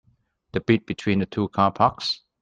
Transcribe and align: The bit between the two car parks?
The 0.53 0.61
bit 0.61 0.87
between 0.87 1.19
the 1.19 1.27
two 1.27 1.47
car 1.49 1.71
parks? 1.71 2.21